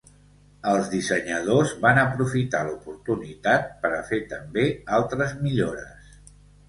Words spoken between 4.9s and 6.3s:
altres millores.